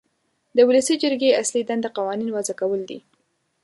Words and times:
د 0.55 0.57
ولسي 0.67 0.95
جرګې 1.03 1.37
اصلي 1.41 1.61
دنده 1.69 1.89
قوانین 1.97 2.29
وضع 2.33 2.53
کول 2.61 2.81
دي. 2.89 2.99